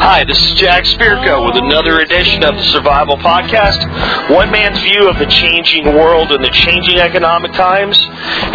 [0.00, 3.84] Hi, this is Jack Spirko with another edition of the Survival Podcast.
[4.32, 8.00] One man's view of the changing world and the changing economic times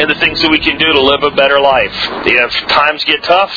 [0.02, 1.94] and the things that we can do to live a better life.
[2.26, 3.54] If times get tough,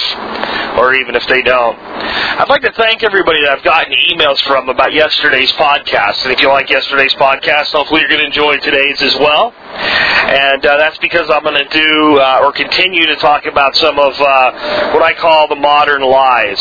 [0.77, 1.81] or even if they don't.
[1.81, 6.29] I'd like to thank everybody that I've gotten emails from about yesterday's podcast.
[6.29, 9.57] And if you like yesterday's podcast, hopefully you're going to enjoy today's as well.
[9.57, 13.99] And uh, that's because I'm going to do uh, or continue to talk about some
[13.99, 16.61] of uh, what I call the modern lies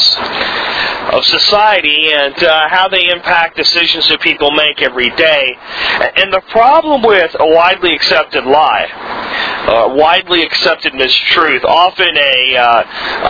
[1.13, 5.55] of society and uh, how they impact decisions that people make every day.
[6.15, 8.87] And the problem with a widely accepted lie,
[9.67, 12.83] uh, widely accepted mistruth, often a, uh,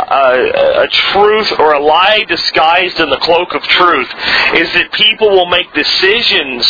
[0.09, 4.09] a, a truth or a lie disguised in the cloak of truth,
[4.56, 6.66] is that people will make decisions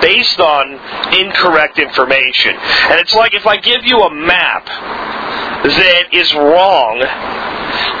[0.00, 0.72] based on
[1.18, 2.54] incorrect information.
[2.56, 4.64] And it's like if I give you a map
[5.64, 7.04] that is wrong,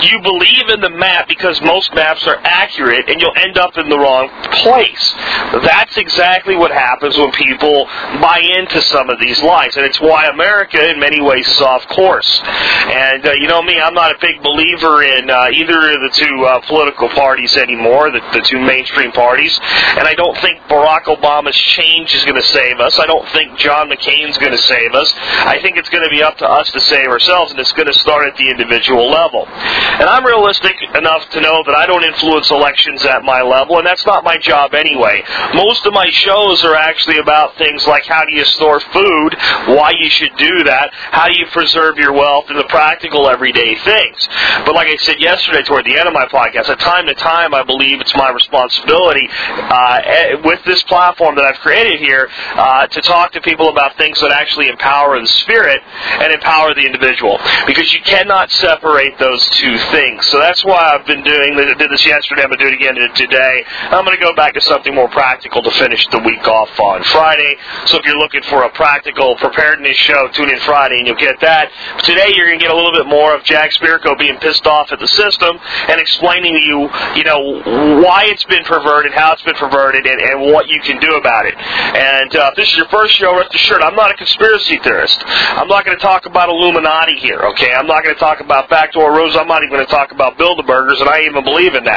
[0.02, 3.88] you believe in the map because most maps are accurate and you'll end up in
[3.88, 4.30] the wrong
[4.62, 5.14] place.
[5.62, 7.86] That's exactly what happens when people
[8.22, 9.76] buy into some of these lies.
[9.76, 12.40] And it's why America, in many ways, is off course.
[12.44, 16.12] And uh, you know me, I'm not a big believer in uh, either of the
[16.14, 19.58] two uh, political parties anymore, the, the two mainstream parties.
[19.98, 22.98] And I don't think Barack Obama's change is going to save us.
[22.98, 25.12] I don't think John McCain's going to save us.
[25.16, 27.88] I think it's going to be up to us to save ourselves, and it's going
[27.88, 29.46] to start at the individual level.
[29.46, 33.86] And I'm realistic enough to know that I don't influence elections at my level, and
[33.86, 35.22] that's not my job anyway.
[35.54, 39.30] Most of my shows are actually about things like how do you store food,
[39.70, 43.76] why you should do that, how do you preserve your wealth, and the practical everyday
[43.76, 44.28] things.
[44.66, 47.54] But like I said yesterday toward the end of my podcast, at time to time
[47.54, 52.86] I believe it's my responsibility uh, eh, with this platform that I've created here uh,
[52.86, 55.80] to talk to people about things that actually empower the spirit
[56.20, 57.38] and empower the individual.
[57.66, 60.26] Because you cannot separate those two things.
[60.26, 62.42] So that's why I've been doing did this yesterday.
[62.42, 63.64] I'm going to do it again today.
[63.92, 67.04] I'm going to go back to something more practical to finish the week off on
[67.04, 67.56] Friday.
[67.86, 71.40] So if you're looking for a practical preparedness show, tune in Friday and you'll get
[71.40, 71.70] that.
[72.04, 74.92] Today you're going to get a little bit more of Jack Spirko being pissed off
[74.92, 76.78] at the system and explaining to you,
[77.16, 77.60] you know,
[78.00, 81.46] why it's been perverted, how it's been perverted, and, and what you can do about
[81.46, 81.56] it.
[81.56, 85.22] And uh, if this is your first show, rest assured, I'm not a conspiracy theorist.
[85.26, 87.72] I'm not going to talk about Illuminati here, okay?
[87.72, 89.36] I'm not going to talk about backdoor rules.
[89.36, 91.89] I'm not even going to talk about Bilderbergers, and I even believe in that.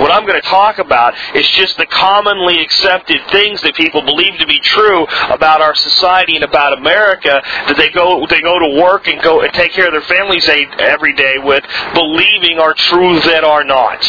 [0.00, 4.38] What I'm going to talk about is just the commonly accepted things that people believe
[4.38, 8.80] to be true about our society and about America that they go they go to
[8.80, 11.64] work and go and take care of their families every day with,
[11.94, 14.04] believing are true that are not.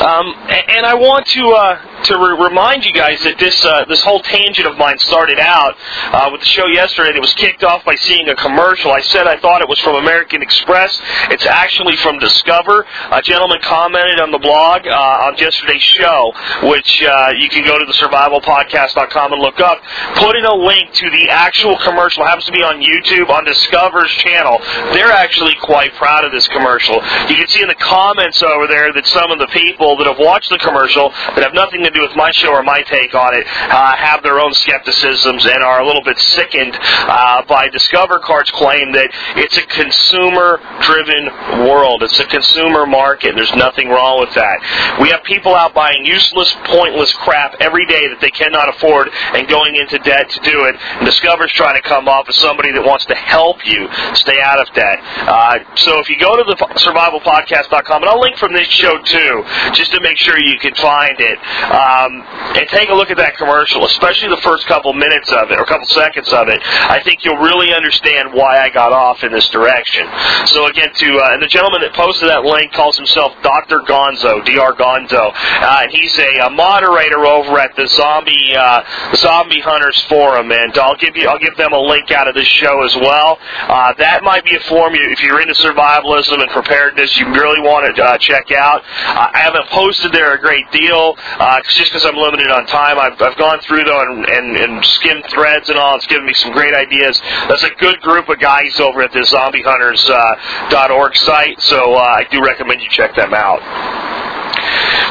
[0.00, 4.02] Um, and I want to uh, to re- remind you guys that this uh, this
[4.02, 5.74] whole tangent of mine started out
[6.12, 7.10] uh, with the show yesterday.
[7.14, 8.90] It was kicked off by seeing a commercial.
[8.90, 10.98] I said I thought it was from American Express.
[11.30, 12.86] It's actually from Discover.
[13.12, 16.32] A gentleman commented on the blog uh, on yesterday's show,
[16.64, 19.82] which uh, you can go to the survivalpodcast.com and look up.
[20.16, 24.10] Putting a link to the actual commercial it happens to be on YouTube on Discover's
[24.22, 24.58] channel.
[24.92, 26.96] They're actually quite proud of this commercial.
[27.28, 30.18] You can see in the comments over there that some of the people that have
[30.18, 33.34] watched the commercial that have nothing to do with my show or my take on
[33.34, 38.20] it uh, have their own skepticisms and are a little bit sickened uh, by Discover
[38.20, 42.02] Card's claim that it's a consumer-driven world.
[42.02, 43.34] It's a consumer market.
[43.34, 44.98] There's nothing wrong with that.
[45.00, 49.48] We have people out buying useless, pointless crap every day that they cannot afford and
[49.48, 50.76] going into debt to do it.
[50.98, 54.60] And Discover's trying to come off as somebody that wants to help you stay out
[54.60, 54.98] of debt.
[55.26, 59.44] Uh, so if you go to the survivalpodcast.com, and I'll link from this show too,
[59.74, 61.38] just to make sure you can find it.
[61.68, 62.22] Um,
[62.56, 65.62] and take a look at that commercial, especially the first couple minutes of it or
[65.62, 66.60] a couple seconds of it.
[66.62, 70.06] I think you'll really understand why I got off in this direction.
[70.46, 73.80] So again, to uh, and the gentleman that posted that link calls himself Dr.
[73.88, 74.76] Gonzo, Dr.
[74.76, 78.82] Gonzo, uh, and he's a, a, moderator over at the Zombie uh,
[79.16, 82.46] Zombie Hunters Forum, and I'll give you I'll give them a link out of this
[82.46, 83.38] show as well.
[83.68, 87.60] Uh, that might be a forum you, if you're into survivalism and preparedness, you really
[87.60, 88.82] want to uh, check out.
[88.84, 92.98] I haven't posted there a great deal uh, just because I'm limited on time.
[92.98, 95.96] I've, I've gone through though and, and, and skimmed threads and all.
[95.96, 97.20] It's given me some great ideas.
[97.48, 102.26] That's a good group of guys over at the ZombieHunters.org uh, site, so uh, I
[102.30, 103.60] do recommend you check them out.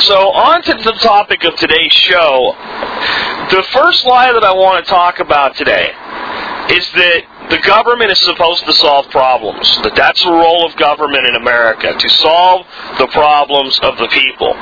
[0.01, 2.56] So on to the topic of today's show.
[3.51, 5.92] The first lie that I want to talk about today
[6.69, 9.68] is that the government is supposed to solve problems.
[9.83, 12.65] That that's the role of government in America to solve
[12.98, 14.56] the problems of the people.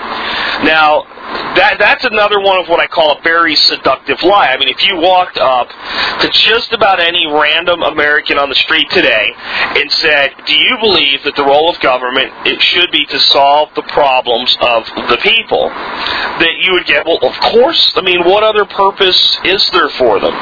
[0.66, 1.06] Now,
[1.54, 4.50] that that's another one of what I call a very seductive lie.
[4.50, 5.70] I mean, if you walked up
[6.22, 9.34] to just about any random American on the street today
[9.78, 13.70] and said, "Do you believe that the role of government it should be to solve
[13.76, 17.94] the problems of the people?" that you would get, "Well, of course.
[17.96, 20.34] I mean, what other purpose is there for them?"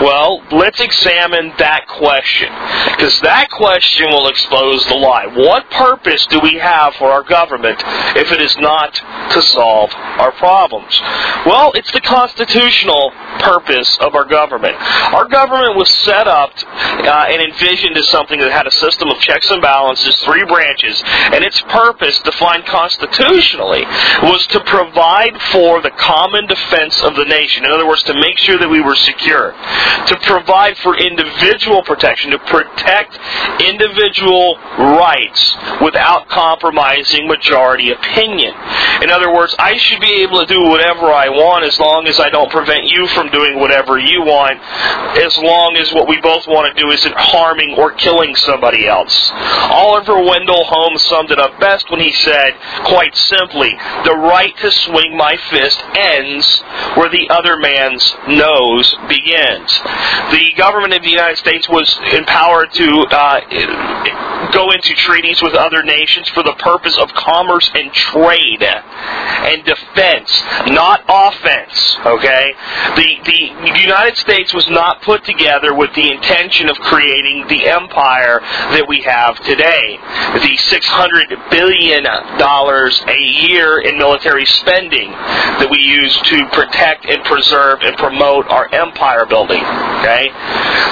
[0.00, 2.48] Well, let's examine that question.
[2.96, 5.26] Because that question will expose the lie.
[5.26, 7.82] What purpose do we have for our government
[8.16, 10.98] if it is not to solve our problems?
[11.44, 14.76] Well, it's the constitutional purpose of our government.
[15.12, 19.18] Our government was set up uh, and envisioned as something that had a system of
[19.20, 23.84] checks and balances, three branches, and its purpose, defined constitutionally,
[24.22, 27.64] was to provide for the common defense of the nation.
[27.64, 29.54] In other words, to make sure that we were secure
[30.06, 33.18] to provide for individual protection, to protect
[33.60, 38.54] individual rights without compromising majority opinion.
[39.02, 42.20] In other words, I should be able to do whatever I want as long as
[42.20, 44.60] I don't prevent you from doing whatever you want,
[45.16, 49.30] as long as what we both want to do isn't harming or killing somebody else.
[49.70, 52.52] Oliver Wendell Holmes summed it up best when he said,
[52.84, 53.70] quite simply,
[54.04, 56.60] the right to swing my fist ends
[56.96, 59.39] where the other man's nose begins.
[60.30, 65.82] The government of the United States was empowered to uh, go into treaties with other
[65.82, 71.96] nations for the purpose of commerce and trade and defense, not offense.
[72.04, 72.52] Okay,
[72.96, 78.40] the the United States was not put together with the intention of creating the empire
[78.40, 79.98] that we have today.
[80.34, 82.04] The six hundred billion
[82.38, 88.46] dollars a year in military spending that we use to protect and preserve and promote
[88.48, 89.62] our empire building.
[90.02, 90.28] Okay?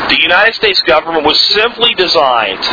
[0.08, 2.64] The United States government was simply designed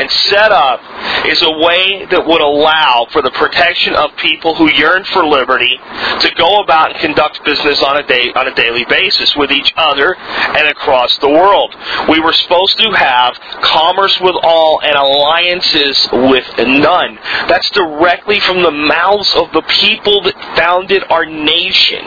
[0.00, 0.80] and set up
[1.26, 5.76] as a way that would allow for the protection of people who yearn for liberty
[6.20, 9.74] to go about and conduct business on a day on a daily basis with each
[9.76, 11.74] other and across the world.
[12.08, 17.16] We were supposed to have commerce with all and alliances with none.
[17.48, 22.06] That's directly from the mouths of the people that founded our nation.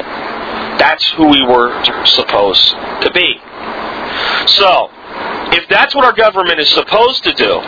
[0.78, 3.40] That's who we were supposed to be.
[4.48, 4.90] So,
[5.54, 7.62] if that's what our government is supposed to do,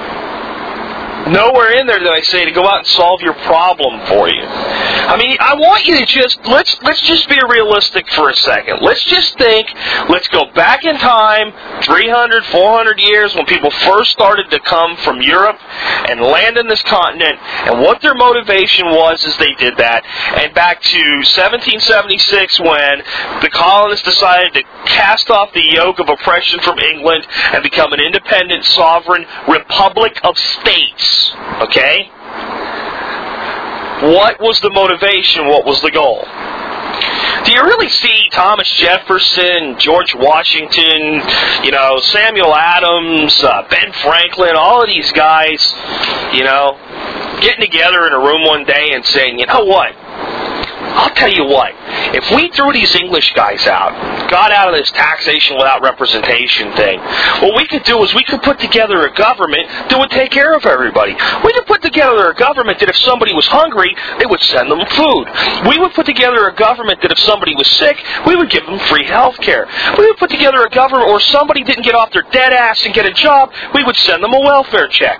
[1.28, 4.44] nowhere in there that I say to go out and solve your problem for you.
[4.44, 8.80] I mean, I want you to just let's let's just be realistic for a second.
[8.82, 9.68] Let's just think.
[10.10, 15.22] Let's go back in time, 300, 400 years when people first started to come from
[15.22, 15.58] Europe
[16.10, 17.40] and land in this continent,
[17.70, 20.04] and what their motivation was as they did that,
[20.42, 23.02] and back to 1776 when
[23.42, 28.00] the colonists decided to cast off the yoke of oppression from England and become an
[28.00, 31.15] independent, sovereign republic of states.
[31.62, 32.10] Okay?
[34.02, 35.48] What was the motivation?
[35.48, 36.26] What was the goal?
[37.46, 41.22] Do you really see Thomas Jefferson, George Washington,
[41.64, 45.62] you know, Samuel Adams, uh, Ben Franklin, all of these guys,
[46.34, 46.78] you know,
[47.42, 49.94] getting together in a room one day and saying, you know what?
[50.96, 51.74] I'll tell you what,
[52.16, 53.92] if we threw these English guys out,
[54.30, 57.00] got out of this taxation without representation thing,
[57.44, 60.54] what we could do is we could put together a government that would take care
[60.56, 61.14] of everybody.
[61.44, 64.86] We could put together a government that if somebody was hungry, they would send them
[64.96, 65.26] food.
[65.68, 68.80] We would put together a government that if somebody was sick, we would give them
[68.88, 69.68] free health care.
[69.98, 72.94] We would put together a government where somebody didn't get off their dead ass and
[72.94, 75.20] get a job, we would send them a welfare check.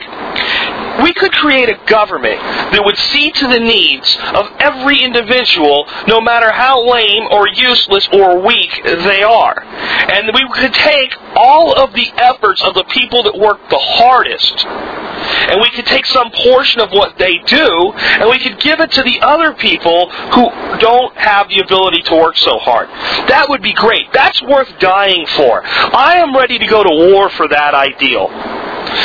[1.02, 2.40] We could create a government
[2.72, 8.08] that would see to the needs of every individual, no matter how lame or useless
[8.14, 9.64] or weak they are.
[9.64, 14.66] And we could take all of the efforts of the people that work the hardest,
[14.66, 18.92] and we could take some portion of what they do, and we could give it
[18.92, 20.50] to the other people who
[20.80, 22.88] don't have the ability to work so hard.
[23.30, 24.12] That would be great.
[24.14, 25.64] That's worth dying for.
[25.66, 28.30] I am ready to go to war for that ideal.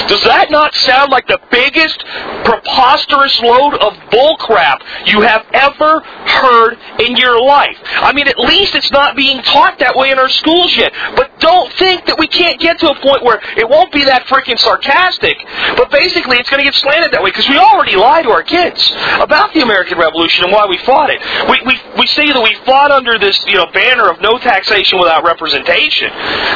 [0.08, 2.04] Does that not sound like the biggest
[2.44, 7.76] preposterous load of bullcrap you have ever heard in your life?
[7.84, 10.92] I mean, at least it's not being taught that way in our schools yet.
[11.16, 14.26] But don't think that we can't get to a point where it won't be that
[14.26, 15.36] freaking sarcastic.
[15.76, 18.42] But basically, it's going to get slanted that way because we already lie to our
[18.42, 21.20] kids about the American Revolution and why we fought it.
[21.48, 24.98] We, we, we say that we fought under this you know banner of no taxation
[24.98, 26.10] without representation.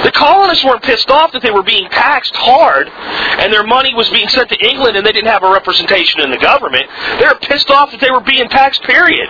[0.04, 2.88] The colonists weren't pissed off that they were being taxed hard
[3.40, 6.30] and their money was being sent to England and they didn't have a representation in
[6.30, 6.84] the government.
[7.18, 9.28] They were pissed off that they were being taxed, period.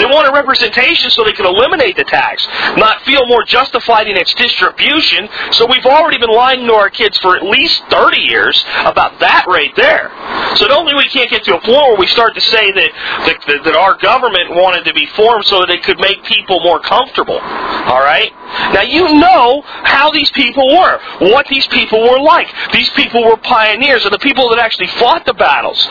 [0.00, 4.32] They wanted representation so they could eliminate the tax, not feel more justified in its
[4.34, 5.28] distribution.
[5.52, 9.44] So we've already been lying to our kids for at least 30 years about that
[9.46, 10.10] right there.
[10.56, 12.90] So don't only we can't get to a point where we start to say that,
[13.26, 16.78] that, that our government wanted to be formed so that it could make people more
[16.78, 17.38] comfortable.
[17.42, 18.30] All right?
[18.72, 20.98] Now you know how these people were,
[21.34, 22.46] what these people were like.
[22.72, 25.86] These people were pioneers, and the people that actually fought the battles,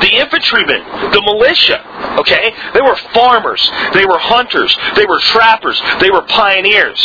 [0.00, 1.80] the infantrymen, the militia.
[2.18, 6.98] Okay, they were farmers, they were hunters, they were trappers, they were pioneers.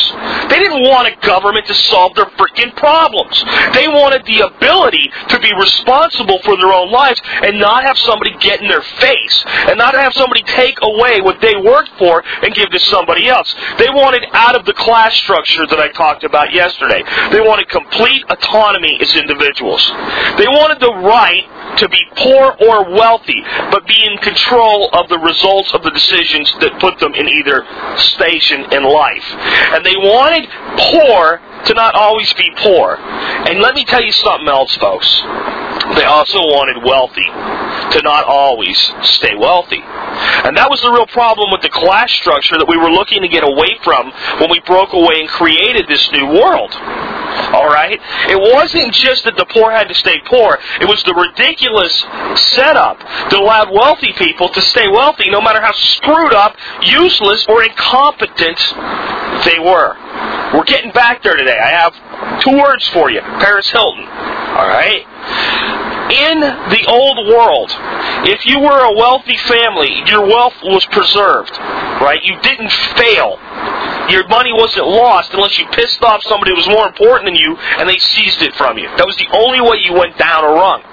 [0.49, 3.43] They didn't want a government to solve their freaking problems.
[3.73, 8.35] They wanted the ability to be responsible for their own lives and not have somebody
[8.39, 12.53] get in their face and not have somebody take away what they worked for and
[12.53, 13.53] give to somebody else.
[13.77, 17.03] They wanted out of the class structure that I talked about yesterday.
[17.31, 19.85] They wanted complete autonomy as individuals.
[20.37, 21.45] They wanted the right
[21.77, 23.41] to be poor or wealthy,
[23.71, 27.65] but be in control of the results of the decisions that put them in either
[27.97, 29.25] station in life.
[29.73, 32.97] And they wanted poor to not always be poor.
[32.97, 35.09] And let me tell you something else, folks.
[35.95, 37.27] They also wanted wealthy
[37.97, 39.81] to not always stay wealthy.
[39.81, 43.27] And that was the real problem with the class structure that we were looking to
[43.27, 46.71] get away from when we broke away and created this new world.
[47.53, 47.99] All right?
[48.29, 50.57] It wasn't just that the poor had to stay poor.
[50.79, 51.93] It was the ridiculous
[52.53, 57.63] setup that allowed wealthy people to stay wealthy no matter how screwed up, useless, or
[57.63, 58.59] incompetent
[59.45, 59.95] they were.
[60.53, 61.57] We're getting back there today.
[61.57, 63.21] I have two words for you.
[63.21, 64.05] Paris Hilton.
[64.05, 65.05] All right?
[66.11, 67.71] In the old world,
[68.27, 71.57] if you were a wealthy family, your wealth was preserved.
[72.01, 72.19] Right?
[72.23, 73.39] You didn't fail
[74.11, 77.55] your money wasn't lost unless you pissed off somebody who was more important than you
[77.77, 78.87] and they seized it from you.
[78.97, 80.83] That was the only way you went down a rung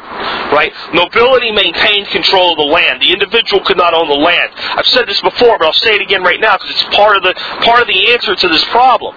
[0.52, 0.72] right?
[0.92, 3.02] Nobility maintained control of the land.
[3.02, 4.52] The individual could not own the land.
[4.56, 7.22] I've said this before, but I'll say it again right now because it's part of
[7.22, 7.34] the
[7.64, 9.14] part of the answer to this problem.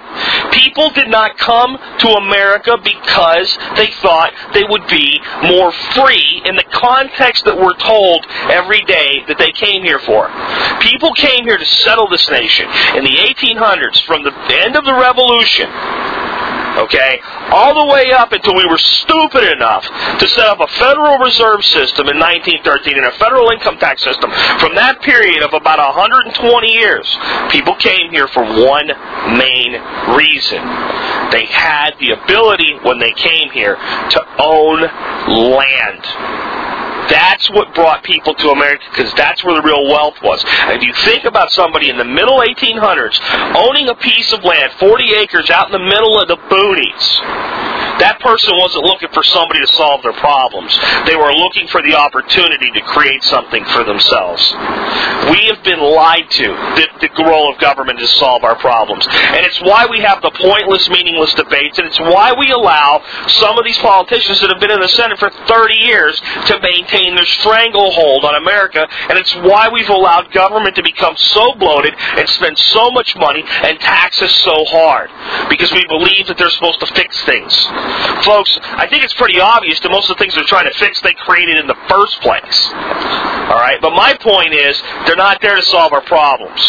[0.51, 6.55] People did not come to America because they thought they would be more free in
[6.55, 10.29] the context that we're told every day that they came here for.
[10.81, 14.93] People came here to settle this nation in the 1800s from the end of the
[14.93, 15.69] revolution
[16.77, 17.19] okay,
[17.51, 19.83] all the way up until we were stupid enough
[20.19, 24.31] to set up a Federal Reserve System in 1913 and a federal income tax system.
[24.59, 26.35] From that period of about 120
[26.67, 27.07] years,
[27.49, 28.87] people came here for one
[29.37, 29.75] main
[30.15, 30.61] reason.
[31.31, 34.81] They had the ability when they came here to own
[35.27, 36.03] land.
[37.09, 40.43] That's what brought people to America because that's where the real wealth was.
[40.45, 43.19] And if you think about somebody in the middle 1800s
[43.55, 47.70] owning a piece of land, 40 acres out in the middle of the boonies,
[48.01, 50.77] that person wasn't looking for somebody to solve their problems.
[51.05, 54.41] They were looking for the opportunity to create something for themselves.
[55.29, 56.47] We have been lied to
[56.81, 59.05] that the role of government is to solve our problems.
[59.07, 63.57] And it's why we have the pointless, meaningless debates, and it's why we allow some
[63.57, 67.25] of these politicians that have been in the Senate for 30 years to maintain their
[67.25, 72.57] stranglehold on America, and it's why we've allowed government to become so bloated and spend
[72.57, 75.09] so much money and tax us so hard.
[75.49, 77.53] Because we believe that they're supposed to fix things.
[78.23, 81.01] Folks, I think it's pretty obvious that most of the things they're trying to fix
[81.01, 82.69] they created in the first place.
[82.71, 86.61] All right, but my point is they're not there to solve our problems.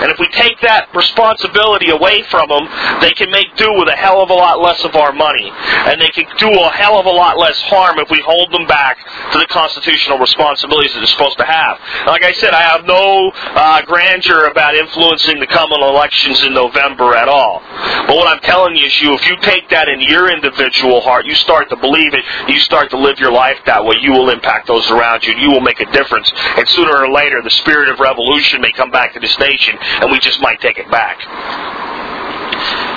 [0.00, 2.64] And if we take that responsibility away from them,
[3.04, 5.52] they can make do with a hell of a lot less of our money.
[5.52, 8.66] And they can do a hell of a lot less harm if we hold them
[8.66, 8.96] back
[9.32, 11.76] to the constitutional responsibilities that they're supposed to have.
[12.06, 17.14] like I said, I have no uh, grandeur about influencing the coming elections in November
[17.14, 17.60] at all.
[18.08, 21.00] But what I'm telling you is you, if you take that and you're in individual
[21.00, 24.12] heart, you start to believe it, you start to live your life that way, you
[24.12, 26.30] will impact those around you, and you will make a difference.
[26.56, 30.10] And sooner or later, the spirit of revolution may come back to this nation, and
[30.10, 31.20] we just might take it back.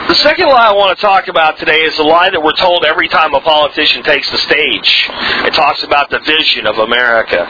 [0.10, 2.84] The second lie I want to talk about today is the lie that we're told
[2.86, 5.10] every time a politician takes the stage.
[5.48, 7.48] It talks about the vision of America.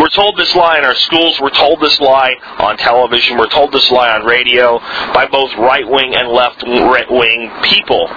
[0.00, 1.38] We're told this lie in our schools.
[1.38, 3.36] We're told this lie on television.
[3.36, 4.78] We're told this lie on radio
[5.12, 8.08] by both right wing and left wing people.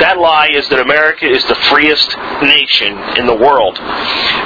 [0.00, 3.78] That lie is that America is the freest nation in the world.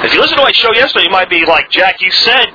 [0.03, 2.51] If you listen to my show yesterday, you might be like, Jack, you said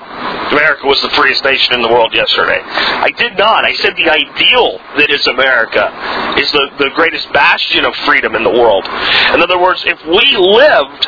[0.53, 2.61] America was the freest nation in the world yesterday.
[2.61, 3.65] I did not.
[3.65, 5.89] I said the ideal that is America
[6.39, 8.87] is the, the greatest bastion of freedom in the world.
[9.35, 11.07] In other words, if we lived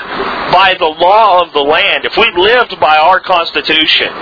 [0.52, 4.12] by the law of the land, if we lived by our Constitution,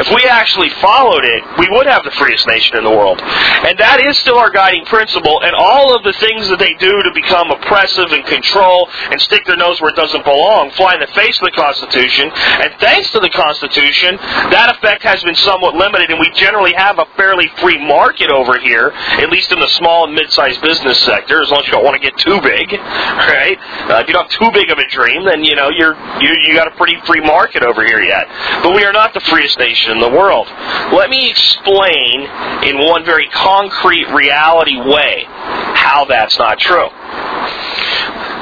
[0.00, 3.20] if we actually followed it, we would have the freest nation in the world.
[3.20, 7.02] And that is still our guiding principle, and all of the things that they do
[7.02, 11.00] to become oppressive and control and stick their nose where it doesn't belong fly in
[11.00, 12.30] the face of the Constitution.
[12.32, 14.16] And thanks to the Constitution,
[14.50, 18.58] that effect has been somewhat limited, and we generally have a fairly free market over
[18.58, 19.68] here, at least in the
[20.00, 22.72] small and mid-sized business sector, as long as you don't want to get too big,
[22.80, 23.58] right?
[23.90, 26.30] Uh, if you don't have too big of a dream, then you know you're you
[26.46, 28.26] you got a pretty free market over here yet.
[28.62, 30.48] But we are not the freest nation in the world.
[30.92, 32.28] Let me explain
[32.64, 36.88] in one very concrete reality way how that's not true.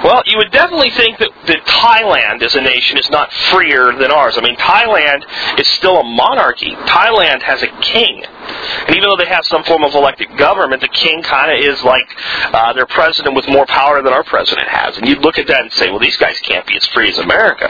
[0.04, 4.12] Well, you would definitely think that, that Thailand as a nation is not freer than
[4.12, 4.38] ours.
[4.38, 5.24] I mean, Thailand
[5.58, 6.70] is still a monarchy.
[6.86, 8.24] Thailand has a king.
[8.24, 11.82] And even though they have some form of elected government, the king kind of is
[11.82, 12.06] like
[12.54, 14.96] uh, their president with more power than our president has.
[14.96, 17.18] And you'd look at that and say, well, these guys can't be as free as
[17.18, 17.68] America.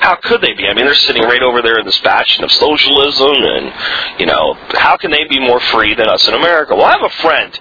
[0.00, 0.66] How could they be?
[0.66, 3.72] I mean, they're sitting right over there in this bastion of socialism, and,
[4.18, 6.74] you know, how can they be more free than us in America?
[6.74, 7.58] Well, I have a friend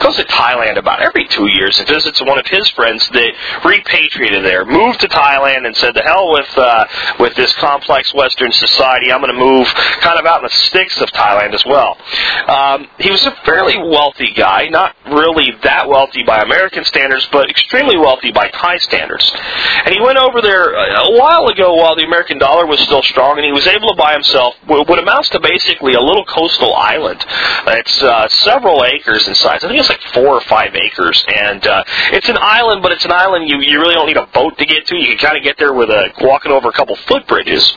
[0.00, 3.32] goes to Thailand about every two years and visits one of his friends that
[3.64, 6.86] repatriated there, moved to Thailand and said, "The hell with uh,
[7.18, 9.12] with this complex Western society.
[9.12, 9.66] I'm going to move
[10.00, 11.96] kind of out in the sticks of Thailand as well."
[12.48, 17.50] Um, he was a fairly wealthy guy, not really that wealthy by American standards, but
[17.50, 19.30] extremely wealthy by Thai standards.
[19.84, 23.38] And he went over there a while ago while the American dollar was still strong,
[23.38, 27.24] and he was able to buy himself what amounts to basically a little coastal island.
[27.66, 29.64] It's uh, several acres in size.
[29.64, 33.04] I think it's like four or five acres, and uh, it's an island, but it's
[33.04, 34.96] an island you you really don't need a boat to get to.
[34.96, 37.72] You can kind of get there with a walking over a couple footbridges,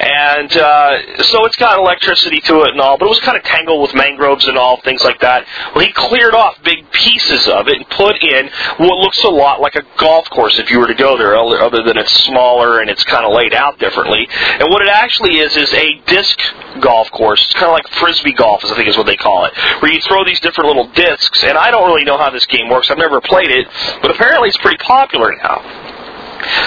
[0.00, 2.98] and uh, so it's got electricity to it and all.
[2.98, 5.46] But it was kind of tangled with mangroves and all things like that.
[5.74, 9.60] Well, he cleared off big pieces of it and put in what looks a lot
[9.60, 12.90] like a golf course if you were to go there, other than it's smaller and
[12.90, 14.28] it's kind of laid out differently.
[14.30, 16.38] And what it actually is is a disc
[16.80, 17.44] golf course.
[17.44, 20.00] It's kind of like frisbee golf, I think is what they call it, where you
[20.00, 21.42] throw these different little discs.
[21.44, 22.90] And I don't really know how this game works.
[22.90, 23.66] I've never played it,
[24.02, 25.94] but apparently it's pretty popular now.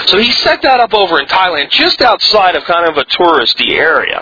[0.08, 3.72] So he set that up over in Thailand, just outside of kind of a touristy
[3.72, 4.22] area.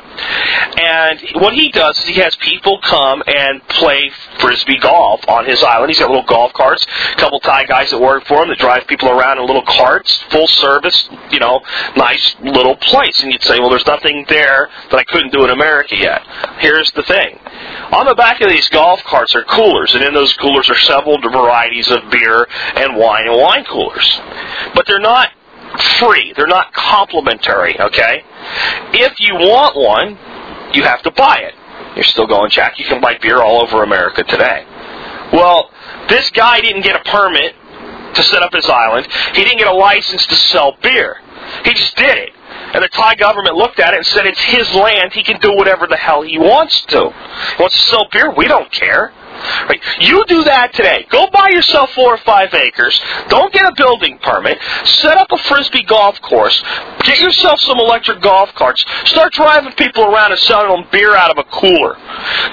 [0.77, 5.63] And what he does is he has people come and play frisbee golf on his
[5.63, 5.89] island.
[5.89, 8.87] He's got little golf carts, a couple Thai guys that work for him that drive
[8.87, 11.61] people around in little carts, full service, you know,
[11.95, 13.21] nice little place.
[13.21, 16.21] And you'd say, well, there's nothing there that I couldn't do in America yet.
[16.59, 17.39] Here's the thing.
[17.91, 21.19] On the back of these golf carts are coolers, and in those coolers are several
[21.19, 24.19] varieties of beer and wine and wine coolers.
[24.73, 25.29] But they're not
[25.99, 26.33] free.
[26.35, 28.23] They're not complimentary, okay?
[28.93, 30.17] If you want one,
[30.73, 31.53] you have to buy it.
[31.95, 34.65] You're still going, Jack, you can buy beer all over America today.
[35.33, 35.71] Well,
[36.07, 37.55] this guy didn't get a permit
[38.15, 39.07] to set up his island.
[39.33, 41.17] He didn't get a license to sell beer.
[41.65, 42.29] He just did it.
[42.73, 45.13] And the Thai government looked at it and said it's his land.
[45.13, 46.97] He can do whatever the hell he wants to.
[46.97, 48.31] He wants to sell beer.
[48.35, 49.11] We don't care.
[49.67, 49.81] Right?
[49.99, 51.05] You do that today.
[51.09, 52.99] Go buy yourself four or five acres.
[53.29, 54.57] Don't get a building permit.
[54.85, 56.61] Set up a frisbee golf course.
[57.03, 58.85] Get yourself some electric golf carts.
[59.05, 61.97] Start driving people around and selling them beer out of a cooler.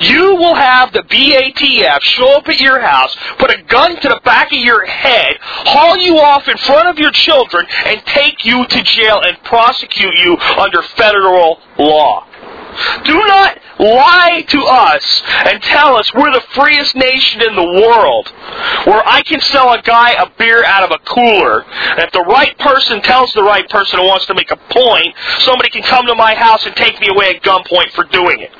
[0.00, 4.20] You will have the BATF show up at your house, put a gun to the
[4.24, 8.66] back of your head, haul you off in front of your children, and take you
[8.66, 12.26] to jail and prosecute you under federal law.
[13.04, 18.28] Do not lie to us and tell us we're the freest nation in the world
[18.86, 21.62] where I can sell a guy a beer out of a cooler.
[21.62, 25.14] And if the right person tells the right person who wants to make a point,
[25.40, 28.50] somebody can come to my house and take me away at gunpoint for doing it.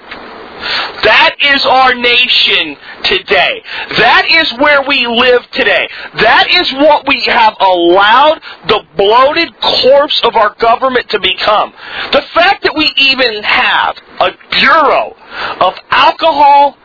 [1.03, 3.63] That is our nation today.
[3.97, 5.89] That is where we live today.
[6.17, 11.73] That is what we have allowed the bloated corpse of our government to become.
[12.13, 15.15] The fact that we even have a Bureau
[15.61, 16.77] of Alcohol,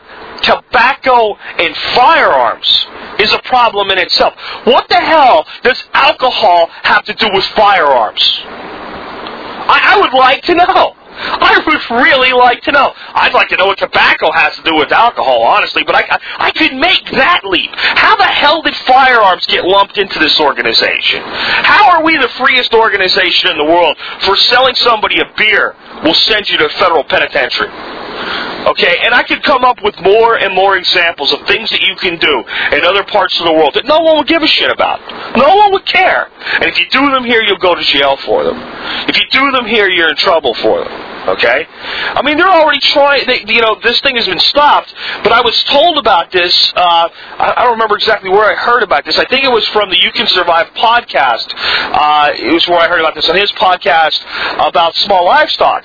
[0.42, 2.86] Tobacco, and Firearms
[3.18, 4.34] is a problem in itself.
[4.64, 8.40] What the hell does alcohol have to do with firearms?
[8.44, 10.96] I, I would like to know.
[11.14, 12.92] I would really like to know.
[13.14, 16.18] I'd like to know what tobacco has to do with alcohol, honestly, but I, I,
[16.48, 17.70] I could make that leap.
[17.74, 21.22] How the hell did firearms get lumped into this organization?
[21.22, 26.14] How are we the freest organization in the world for selling somebody a beer We'll
[26.14, 27.68] send you to federal penitentiary?
[28.68, 31.96] Okay, and I could come up with more and more examples of things that you
[31.96, 32.44] can do
[32.76, 35.00] in other parts of the world that no one would give a shit about.
[35.36, 36.30] No one would care.
[36.54, 38.56] And if you do them here, you'll go to jail for them.
[39.08, 41.11] If you do them here, you're in trouble for them.
[41.28, 41.66] Okay?
[41.68, 45.40] I mean, they're already trying, they, you know, this thing has been stopped, but I
[45.40, 47.08] was told about this, uh,
[47.38, 49.16] I, I don't remember exactly where I heard about this.
[49.18, 51.54] I think it was from the You Can Survive podcast.
[51.54, 54.20] Uh, it was where I heard about this on his podcast
[54.58, 55.84] about small livestock.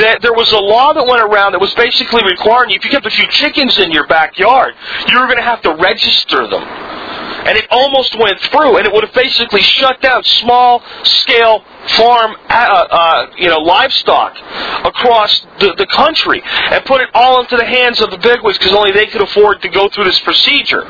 [0.00, 2.90] That there was a law that went around that was basically requiring you, if you
[2.90, 4.74] kept a few chickens in your backyard,
[5.08, 6.99] you were going to have to register them
[7.46, 11.64] and it almost went through, and it would have basically shut down small scale
[11.96, 14.36] farm, uh, uh, you know, livestock
[14.84, 18.72] across the, the country, and put it all into the hands of the bigwigs because
[18.72, 20.84] only they could afford to go through this procedure.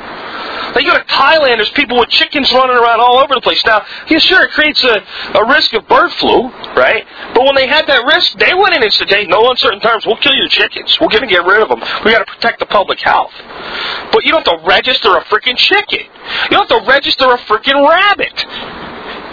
[0.75, 3.65] They go to Thailand, there's people with chickens running around all over the place.
[3.67, 5.03] Now, yeah, sure, it creates a,
[5.35, 7.05] a risk of bird flu, right?
[7.35, 10.07] But when they had that risk, they went in and said, hey, no uncertain terms,
[10.07, 10.99] we'll kill your chickens.
[11.01, 11.81] We're going to get rid of them.
[12.05, 13.33] We got to protect the public health.
[14.13, 16.07] But you don't have to register a freaking chicken.
[16.51, 18.47] You don't have to register a freaking rabbit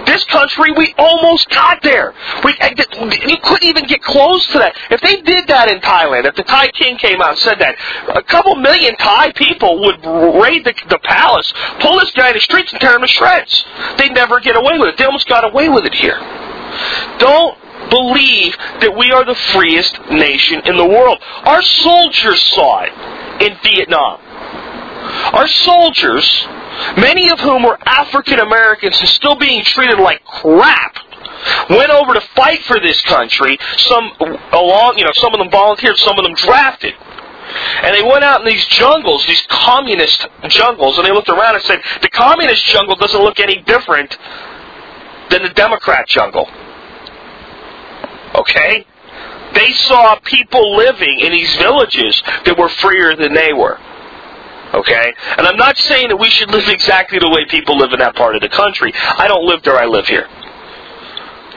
[0.07, 2.13] this country, we almost got there.
[2.43, 2.55] We,
[3.27, 4.75] you couldn't even get close to that.
[4.89, 7.75] If they did that in Thailand, if the Thai king came out and said that,
[8.15, 10.03] a couple million Thai people would
[10.41, 13.65] raid the, the palace, pull this guy in the streets, and tear him to shreds.
[13.97, 14.97] They'd never get away with it.
[14.97, 16.17] They almost got away with it here.
[17.19, 17.57] Don't
[17.89, 21.17] believe that we are the freest nation in the world.
[21.45, 22.93] Our soldiers saw it
[23.41, 24.19] in Vietnam.
[25.33, 26.47] Our soldiers
[26.97, 30.97] many of whom were African Americans and still being treated like crap,
[31.69, 33.57] went over to fight for this country.
[33.77, 34.11] Some
[34.51, 36.93] along, you know, some of them volunteered, some of them drafted.
[37.83, 41.63] And they went out in these jungles, these communist jungles, and they looked around and
[41.63, 44.17] said, the communist jungle doesn't look any different
[45.29, 46.47] than the Democrat jungle.
[48.35, 48.85] Okay?
[49.53, 53.79] They saw people living in these villages that were freer than they were.
[54.73, 55.13] Okay?
[55.37, 58.15] And I'm not saying that we should live exactly the way people live in that
[58.15, 58.91] part of the country.
[58.95, 60.27] I don't live there, I live here.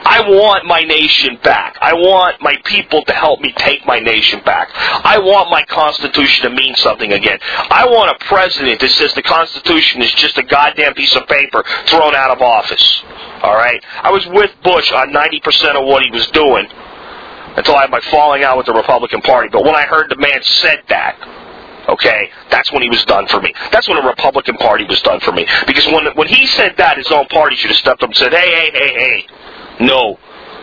[0.03, 1.77] I want my nation back.
[1.79, 4.69] I want my people to help me take my nation back.
[4.73, 7.37] I want my Constitution to mean something again.
[7.69, 11.63] I want a president that says the Constitution is just a goddamn piece of paper
[11.85, 13.03] thrown out of office.
[13.43, 13.83] Alright?
[14.01, 16.67] I was with Bush on 90% of what he was doing
[17.57, 19.49] until I had my falling out with the Republican Party.
[19.51, 21.40] But when I heard the man said that,
[21.89, 23.53] Okay, that's when he was done for me.
[23.71, 25.45] That's when the Republican Party was done for me.
[25.65, 28.33] Because when when he said that, his own party should have stepped up and said,
[28.33, 29.27] "Hey, hey, hey, hey,
[29.79, 30.19] no,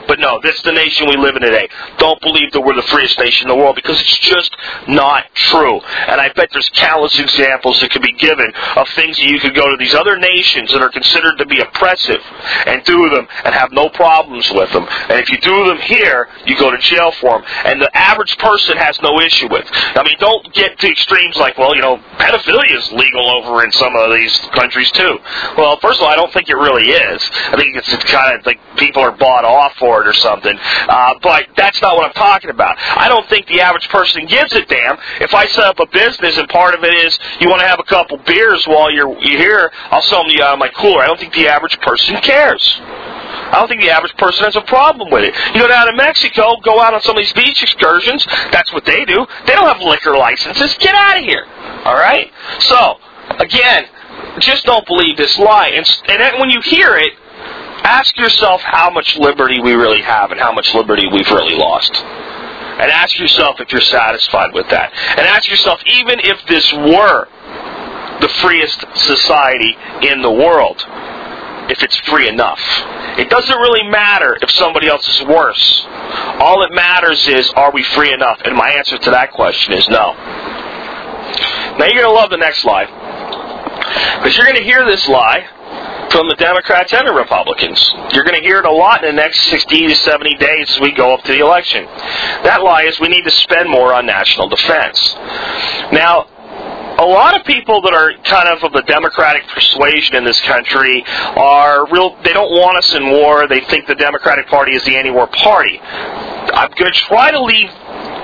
[0.08, 1.68] but no, this is the nation we live in today.
[1.98, 4.56] Don't believe that we're the freest nation in the world because it's just
[4.88, 5.80] not true.
[6.08, 9.54] And I bet there's countless examples that could be given of things that you could
[9.54, 12.20] go to these other nations that are considered to be oppressive
[12.66, 14.86] and do them and have no problems with them.
[14.88, 17.44] And if you do them here, you go to jail for them.
[17.64, 19.68] And the average person has no issue with.
[19.70, 23.72] I mean, don't get to extremes like, well, you know, pedophilia is legal over in
[23.72, 25.18] some of these countries too.
[25.56, 27.30] Well, first of all, I don't think it really is.
[27.52, 30.56] I think it's, it's kind of like people are bought off for it or something.
[30.88, 32.76] Uh, but that's not what I'm talking about.
[32.78, 34.98] I don't think the average person gives a damn.
[35.20, 37.80] If I set up a business and part of it is you want to have
[37.80, 41.02] a couple beers while you're, you're here, I'll sell them out of my cooler.
[41.02, 42.80] I don't think the average person cares.
[42.80, 45.34] I don't think the average person has a problem with it.
[45.54, 48.24] You go down to Mexico, go out on some of these beach excursions.
[48.52, 49.26] That's what they do.
[49.46, 50.76] They don't have liquor licenses.
[50.78, 51.44] Get out of here.
[51.84, 52.30] All right.
[52.61, 52.98] So
[53.38, 53.87] again,
[54.38, 55.68] just don't believe this lie.
[55.68, 57.12] And, and when you hear it,
[57.84, 61.94] ask yourself how much liberty we really have and how much liberty we've really lost.
[61.94, 64.92] And ask yourself if you're satisfied with that.
[64.92, 67.26] And ask yourself, even if this were
[68.20, 70.84] the freest society in the world,
[71.70, 72.60] if it's free enough.
[73.18, 75.84] It doesn't really matter if somebody else is worse.
[76.40, 78.40] All that matters is, are we free enough?
[78.44, 80.14] And my answer to that question is no.
[81.78, 82.86] Now you're going to love the next lie.
[84.18, 85.46] Because you're going to hear this lie
[86.10, 87.90] from the Democrats and the Republicans.
[88.12, 90.80] You're going to hear it a lot in the next 60 to 70 days as
[90.80, 91.84] we go up to the election.
[92.44, 95.14] That lie is we need to spend more on national defense.
[95.92, 96.26] Now,
[96.98, 101.04] a lot of people that are kind of of the democratic persuasion in this country
[101.36, 104.96] are real they don't want us in war they think the democratic party is the
[104.96, 107.70] anti-war party i'm going to try to leave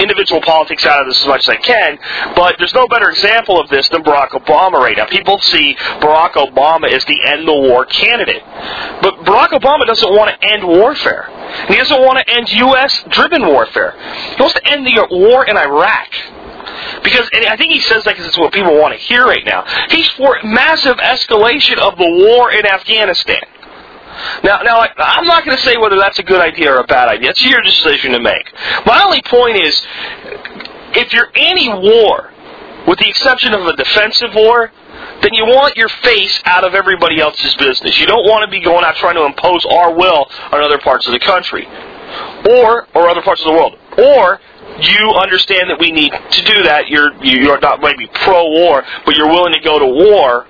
[0.01, 1.99] individual politics out of this as much as I can,
[2.35, 5.07] but there's no better example of this than Barack Obama right now.
[5.07, 8.43] People see Barack Obama as the end the war candidate.
[9.03, 11.29] But Barack Obama doesn't want to end warfare.
[11.69, 13.05] He doesn't want to end U.S.
[13.11, 13.93] driven warfare.
[14.37, 16.09] He wants to end the war in Iraq.
[17.03, 19.65] Because I think he says that because it's what people want to hear right now.
[19.91, 23.43] He's for massive escalation of the war in Afghanistan.
[24.43, 27.09] Now, now I'm not going to say whether that's a good idea or a bad
[27.09, 27.31] idea.
[27.31, 28.53] It's your decision to make.
[28.87, 29.87] My only point is,
[30.95, 32.31] if you're anti-war,
[32.87, 34.71] with the exception of a defensive war,
[35.23, 37.99] then you want your face out of everybody else's business.
[37.99, 41.07] You don't want to be going out trying to impose our will on other parts
[41.07, 41.67] of the country
[42.51, 43.79] or or other parts of the world.
[43.99, 44.41] or
[44.81, 46.89] you understand that we need to do that.
[46.89, 50.47] You're you're not maybe pro-war, but you're willing to go to war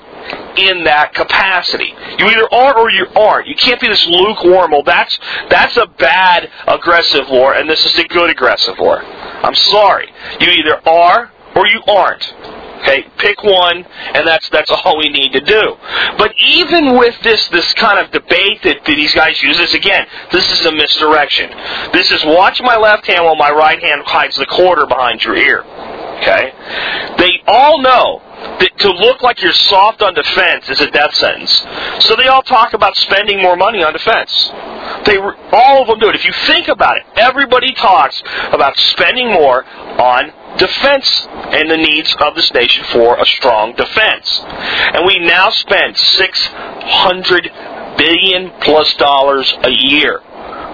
[0.57, 1.95] in that capacity.
[2.19, 3.47] You either are or you aren't.
[3.49, 4.71] You can't be this lukewarm.
[4.71, 5.19] Well, that's
[5.51, 9.03] that's a bad aggressive war, and this is a good aggressive war.
[9.03, 10.09] I'm sorry.
[10.41, 12.35] You either are or you aren't.
[12.85, 15.77] Okay, pick one, and that's that's all we need to do.
[16.19, 20.07] But even with this this kind of debate that, that these guys use, this again,
[20.33, 21.51] this is a misdirection.
[21.93, 25.35] This is watch my left hand while my right hand hides the quarter behind your
[25.35, 25.65] ear.
[26.21, 26.53] Okay,
[27.17, 28.21] they all know
[28.79, 31.65] to look like you're soft on defense is a death sentence.
[32.01, 34.51] So they all talk about spending more money on defense.
[35.07, 35.17] They
[35.53, 36.15] all of them do it.
[36.15, 42.15] If you think about it, everybody talks about spending more on defense and the needs
[42.21, 44.41] of this nation for a strong defense.
[44.43, 47.51] And we now spend 600
[47.97, 50.21] billion plus dollars a year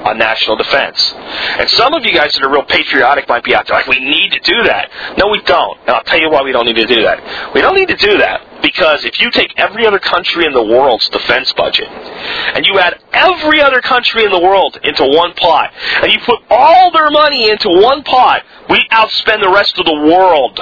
[0.04, 1.12] on national defense.
[1.58, 4.00] And some of you guys that are real patriotic might be out there like, we
[4.00, 4.90] need to do that.
[5.18, 5.78] No, we don't.
[5.82, 7.54] And I'll tell you why we don't need to do that.
[7.54, 10.62] We don't need to do that because if you take every other country in the
[10.62, 15.72] world's defense budget and you add every other country in the world into one pot
[16.02, 20.00] and you put all their money into one pot, we outspend the rest of the
[20.08, 20.58] world.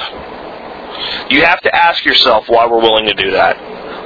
[1.31, 3.57] You have to ask yourself why we're willing to do that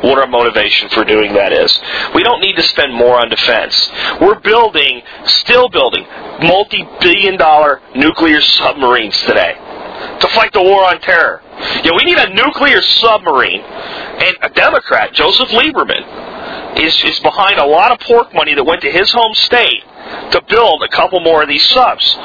[0.03, 1.79] what our motivation for doing that is.
[2.15, 3.91] We don't need to spend more on defense.
[4.21, 6.07] We're building, still building,
[6.43, 9.55] multi billion dollar nuclear submarines today
[10.21, 11.43] to fight the war on terror.
[11.85, 13.61] Yeah, we need a nuclear submarine.
[13.61, 18.83] And a Democrat, Joseph Lieberman, is, is behind a lot of pork money that went
[18.83, 19.83] to his home state
[20.33, 22.17] to build a couple more of these subs.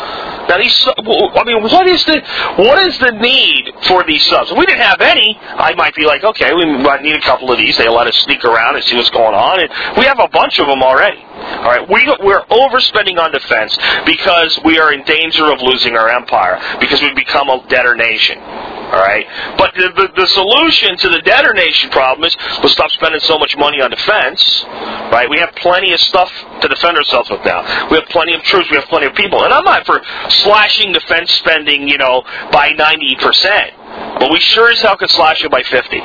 [0.47, 2.21] Now these, I mean, what is the
[2.57, 4.51] what is the need for these subs?
[4.51, 7.51] If we didn't have any, I might be like, okay, we might need a couple
[7.51, 7.77] of these.
[7.77, 10.59] They let us sneak around and see what's going on, and we have a bunch
[10.59, 11.21] of them already.
[11.21, 16.09] All right, we we're overspending on defense because we are in danger of losing our
[16.09, 18.39] empire because we've become a debtor nation.
[18.87, 22.89] All right, but the, the, the solution to the debtor nation problem is we'll stop
[22.91, 24.63] spending so much money on defense.
[25.11, 27.89] Right, we have plenty of stuff to defend ourselves with now.
[27.91, 28.69] We have plenty of troops.
[28.71, 32.69] We have plenty of people, and I'm not for slashing defense spending, you know, by
[32.69, 34.19] 90%.
[34.19, 35.99] But we sure as hell could slash it by 50.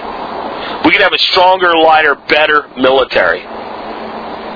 [0.84, 3.46] We could have a stronger, lighter, better military.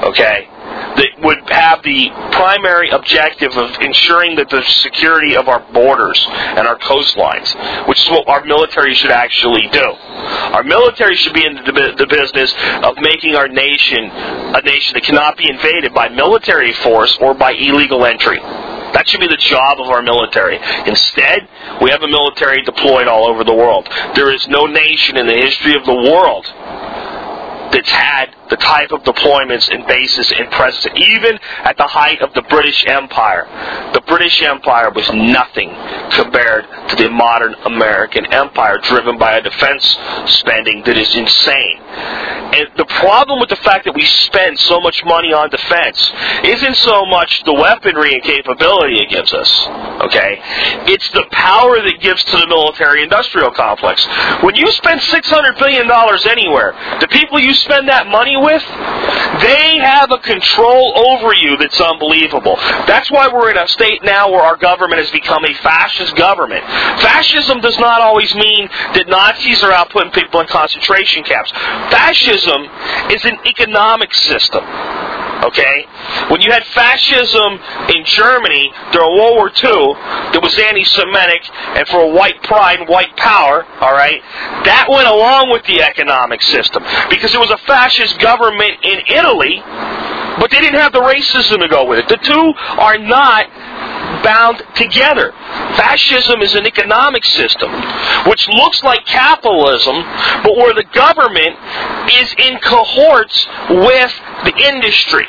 [0.02, 0.48] Okay?
[0.96, 6.66] That would have the primary objective of ensuring that the security of our borders and
[6.66, 7.52] our coastlines,
[7.86, 9.84] which is what our military should actually do.
[10.56, 15.02] Our military should be in the, the business of making our nation a nation that
[15.02, 18.38] cannot be invaded by military force or by illegal entry.
[18.38, 20.56] That should be the job of our military.
[20.86, 21.48] Instead,
[21.82, 23.88] we have a military deployed all over the world.
[24.14, 26.46] There is no nation in the history of the world
[27.72, 32.32] that's had the type of deployments and bases and presence, even at the height of
[32.34, 33.46] the British Empire.
[33.92, 35.70] The British Empire was nothing
[36.12, 39.84] compared to the modern American Empire, driven by a defense
[40.26, 41.78] spending that is insane.
[42.46, 46.12] And the problem with the fact that we spend so much money on defense
[46.44, 49.50] isn't so much the weaponry and capability it gives us,
[50.06, 50.40] okay?
[50.86, 54.06] It's the power that gives to the military industrial complex.
[54.42, 55.90] When you spend $600 billion
[56.30, 58.62] anywhere, the people you spend that money with,
[59.42, 62.56] they have a control over you that's unbelievable.
[62.86, 66.64] That's why we're in a state now where our government has become a fascist government.
[67.00, 71.50] Fascism does not always mean that Nazis are out putting people in concentration camps.
[71.90, 72.62] Fascism
[73.10, 74.64] is an economic system.
[75.42, 75.86] Okay?
[76.30, 77.60] When you had fascism
[77.92, 79.94] in Germany during World War II
[80.32, 81.44] that was anti Semitic
[81.76, 84.22] and for white pride and white power, alright,
[84.64, 89.62] that went along with the economic system because it was a fascist government in Italy,
[90.42, 92.08] but they didn't have the racism to go with it.
[92.10, 93.46] The two are not
[94.26, 95.30] bound together.
[95.76, 97.70] Fascism is an economic system
[98.26, 99.96] which looks like capitalism,
[100.42, 101.56] but where the government
[102.12, 104.12] is in cohorts with
[104.44, 105.26] the industry.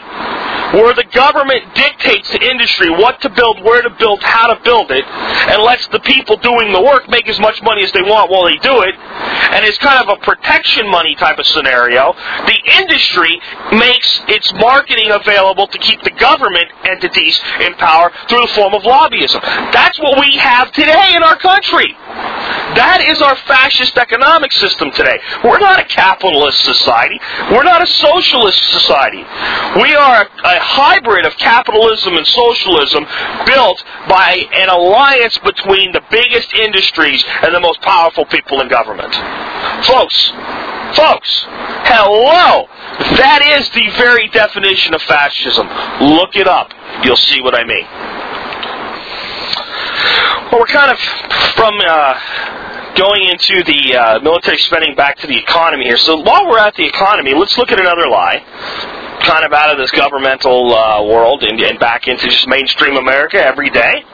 [0.73, 4.91] Where the government dictates to industry what to build, where to build, how to build
[4.91, 8.29] it, and lets the people doing the work make as much money as they want
[8.29, 8.93] while they do it.
[9.55, 12.13] And it's kind of a protection money type of scenario.
[12.45, 13.39] The industry
[13.71, 18.83] makes its marketing available to keep the government entities in power through the form of
[18.83, 19.39] lobbyism.
[19.71, 21.95] That's what we have today in our country.
[22.75, 25.17] That is our fascist economic system today.
[25.43, 27.19] We're not a capitalist society.
[27.51, 29.23] We're not a socialist society.
[29.81, 33.05] We are a, hybrid of capitalism and socialism
[33.45, 39.13] built by an alliance between the biggest industries and the most powerful people in government.
[39.85, 40.29] Folks,
[40.93, 41.45] folks,
[41.87, 42.67] hello!
[43.17, 45.67] That is the very definition of fascism.
[46.01, 46.73] Look it up.
[47.03, 47.85] You'll see what I mean.
[50.51, 50.99] Well, we're kind of
[51.55, 55.97] from uh, going into the uh, military spending back to the economy here.
[55.97, 58.39] So while we're at the economy, let's look at another lie,
[59.25, 63.37] kind of out of this governmental uh, world and, and back into just mainstream America
[63.37, 64.05] every day.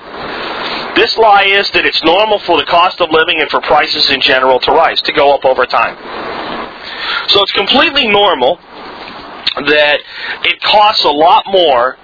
[0.95, 4.19] This lie is that it's normal for the cost of living and for prices in
[4.19, 5.95] general to rise, to go up over time.
[7.29, 8.57] So it's completely normal
[9.67, 9.99] that
[10.45, 11.97] it costs a lot more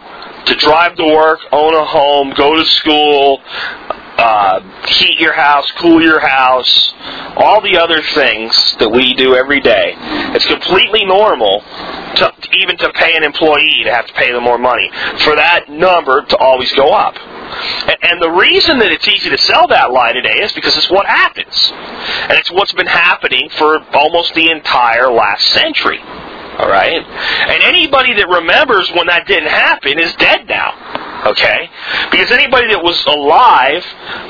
[0.45, 3.41] to drive to work, own a home, go to school,
[4.19, 6.93] uh, heat your house, cool your house,
[7.37, 9.95] all the other things that we do every day.
[10.35, 14.57] It's completely normal to even to pay an employee to have to pay them more
[14.57, 14.89] money
[15.23, 17.15] for that number to always go up.
[17.15, 21.05] And the reason that it's easy to sell that lie today is because it's what
[21.07, 21.71] happens.
[22.29, 25.99] And it's what's been happening for almost the entire last century.
[25.99, 27.01] All right?
[27.01, 30.98] And anybody that remembers when that didn't happen is dead now.
[31.25, 31.69] Okay?
[32.11, 33.83] Because anybody that was alive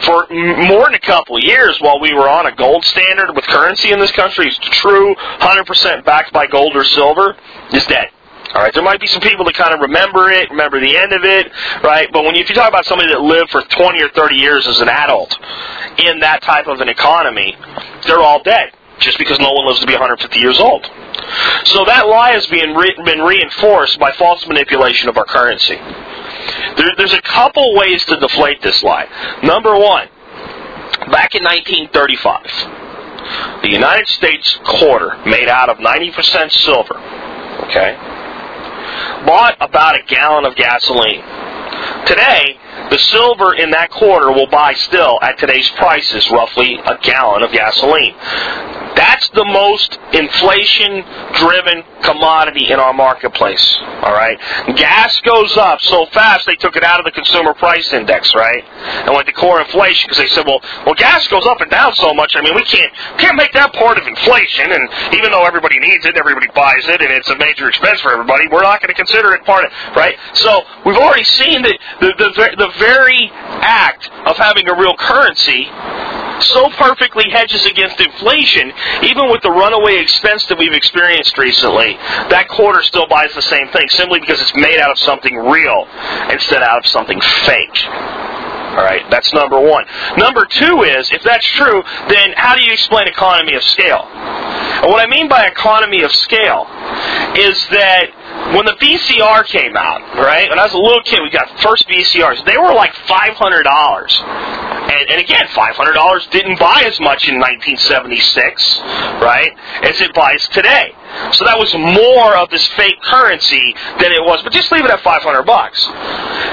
[0.03, 0.27] for
[0.67, 3.99] more than a couple years while we were on a gold standard with currency in
[3.99, 7.35] this country, is true, 100% backed by gold or silver,
[7.73, 8.07] is dead.
[8.55, 11.13] All right, there might be some people that kind of remember it, remember the end
[11.13, 11.51] of it,
[11.83, 12.09] right?
[12.11, 14.67] But when you, if you talk about somebody that lived for 20 or 30 years
[14.67, 15.37] as an adult
[15.99, 17.55] in that type of an economy,
[18.07, 20.83] they're all dead just because no one lives to be 150 years old.
[21.65, 25.77] So that lie has been, re- been reinforced by false manipulation of our currency.
[26.77, 29.07] There, there's a couple ways to deflate this lie.
[29.43, 30.07] Number one,
[31.11, 36.97] back in 1935, the United States quarter, made out of 90% silver,
[37.67, 37.95] okay,
[39.25, 41.23] bought about a gallon of gasoline.
[42.05, 42.57] Today,
[42.89, 47.51] the silver in that quarter will buy still at today's prices roughly a gallon of
[47.51, 48.15] gasoline.
[48.95, 53.77] That's the most inflation driven commodity in our marketplace.
[54.01, 54.37] All right.
[54.75, 58.63] Gas goes up so fast they took it out of the consumer price index, right?
[59.05, 61.93] And went to core inflation because they said, well, well, gas goes up and down
[61.95, 62.35] so much.
[62.35, 64.71] I mean, we can't can't make that part of inflation.
[64.71, 68.11] And even though everybody needs it, everybody buys it, and it's a major expense for
[68.11, 70.17] everybody, we're not going to consider it part of right.
[70.33, 75.69] So we've already seen that the the, the very act of having a real currency
[76.41, 78.71] so perfectly hedges against inflation,
[79.03, 81.93] even with the runaway expense that we've experienced recently,
[82.29, 85.87] that quarter still buys the same thing simply because it's made out of something real
[86.31, 87.79] instead out of something fake.
[88.69, 89.85] All right, that's number one.
[90.17, 94.05] Number two is, if that's true, then how do you explain economy of scale?
[94.05, 96.67] And what I mean by economy of scale
[97.35, 98.13] is that
[98.55, 101.87] when the VCR came out, right, when I was a little kid, we got first
[101.87, 102.45] VCRs.
[102.45, 106.99] They were like five hundred dollars, and, and again, five hundred dollars didn't buy as
[106.99, 108.79] much in 1976,
[109.21, 110.93] right, as it buys today.
[111.33, 114.41] So that was more of this fake currency than it was.
[114.43, 115.81] But just leave it at 500 bucks.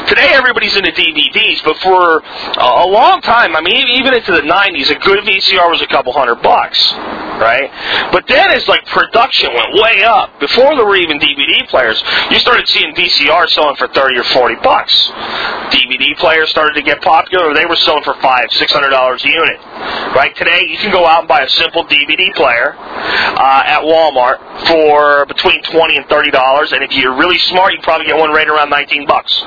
[0.08, 2.22] Today everybody's into DVDs, but for
[2.56, 6.12] a long time, I mean, even into the 90s, a good VCR was a couple
[6.12, 6.92] hundred bucks,
[7.38, 7.70] right?
[8.12, 12.38] But then as like production went way up, before there were even DVD players, you
[12.38, 15.10] started seeing VCR selling for 30 or 40 bucks.
[15.70, 19.28] DVD players started to get popular; they were selling for five, six hundred dollars a
[19.28, 19.58] unit.
[20.14, 24.38] Right today, you can go out and buy a simple DVD player uh, at Walmart
[24.68, 28.16] for between twenty and thirty dollars, and if you're really smart, you can probably get
[28.16, 29.42] one right around nineteen bucks.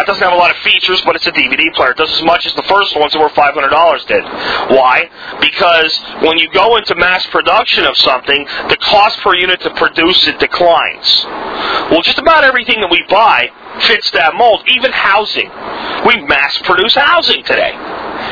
[0.00, 1.92] It doesn't have a lot of features, but it's a DVD player.
[1.92, 4.22] It does as much as the first ones that were five hundred dollars did.
[4.74, 5.08] Why?
[5.40, 10.26] Because when you go into mass production of something, the cost per unit to produce
[10.26, 11.24] it declines.
[11.90, 13.48] Well, just about everything that we buy
[13.80, 15.50] fits that mold, even housing.
[16.06, 17.72] We mass produce housing today.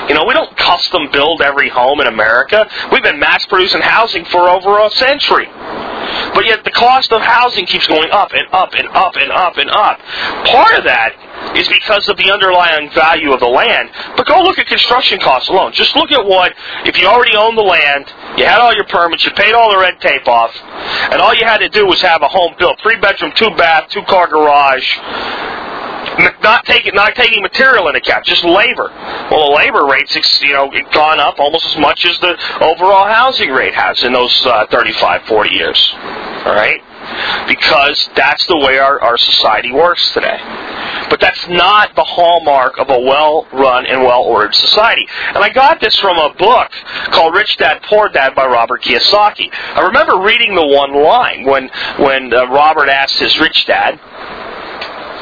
[0.08, 2.68] You know, we don't custom build every home in America.
[2.90, 5.48] We've been mass producing housing for over a century.
[6.34, 9.56] But yet the cost of housing keeps going up and up and up and up
[9.56, 9.98] and up.
[10.46, 13.90] Part of that is because of the underlying value of the land.
[14.16, 15.72] But go look at construction costs alone.
[15.72, 16.52] Just look at what,
[16.84, 19.78] if you already owned the land, you had all your permits, you paid all the
[19.78, 20.54] red tape off,
[21.12, 23.88] and all you had to do was have a home built, three bedroom, two bath,
[23.90, 24.86] two car garage,
[26.42, 28.90] not taking not taking material into account, just labor.
[29.30, 33.50] Well, the labor rates you know gone up almost as much as the overall housing
[33.50, 35.90] rate has in those uh, 35, 40 years.
[36.44, 36.80] All right,
[37.46, 40.38] because that's the way our, our society works today.
[41.08, 45.06] But that's not the hallmark of a well-run and well-ordered society.
[45.28, 46.70] And I got this from a book
[47.10, 49.50] called Rich Dad Poor Dad by Robert Kiyosaki.
[49.52, 54.00] I remember reading the one line when when uh, Robert asked his rich dad,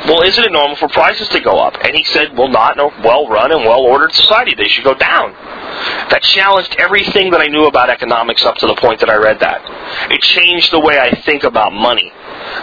[0.07, 1.75] well, isn't it normal for prices to go up?
[1.83, 4.55] And he said, well, not in a well-run and well-ordered society.
[4.57, 5.33] They should go down.
[6.11, 9.41] That challenged everything that I knew about economics up to the point that I read
[9.41, 9.61] that.
[10.11, 12.13] It changed the way I think about money.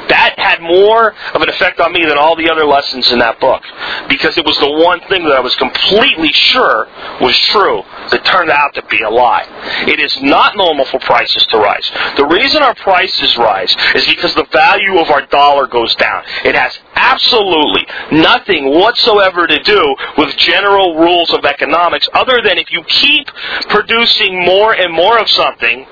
[0.09, 3.39] That had more of an effect on me than all the other lessons in that
[3.39, 3.63] book
[4.09, 6.87] because it was the one thing that I was completely sure
[7.21, 9.45] was true that turned out to be a lie.
[9.87, 11.89] It is not normal for prices to rise.
[12.15, 16.23] The reason our prices rise is because the value of our dollar goes down.
[16.45, 22.71] It has absolutely nothing whatsoever to do with general rules of economics other than if
[22.71, 23.27] you keep
[23.69, 25.85] producing more and more of something,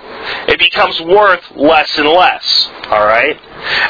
[0.47, 2.69] it becomes worth less and less.
[2.89, 3.39] All right?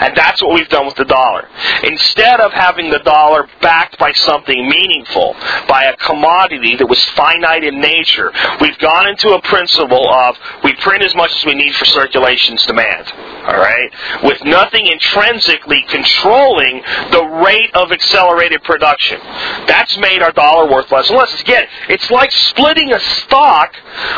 [0.02, 1.50] And that's what we've done with the dollar.
[1.84, 5.36] Instead of having the dollar backed by something meaningful,
[5.68, 8.32] by a commodity that was finite in nature,
[8.62, 12.66] we've gone into a principle of we print as much as we need for circulation's
[12.66, 13.12] demand.
[13.48, 13.92] All right?
[14.24, 16.82] With nothing intrinsically controlling
[17.12, 19.20] the rate of accelerated production.
[19.68, 21.40] That's made our dollar worth less and less.
[21.40, 23.76] Again, it's like splitting a stock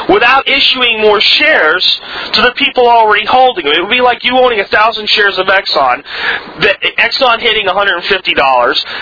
[0.10, 2.00] without issuing more shares
[2.34, 3.74] to the people already holding them.
[3.74, 6.04] It would be like you owning a thousand shares of Exxon,
[6.62, 8.34] that Exxon hitting $150,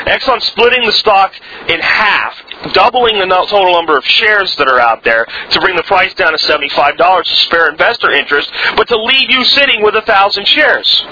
[0.05, 1.33] Exxon splitting the stock
[1.69, 2.35] in half,
[2.73, 6.31] doubling the total number of shares that are out there to bring the price down
[6.31, 11.03] to $75 to spare investor interest, but to leave you sitting with a thousand shares.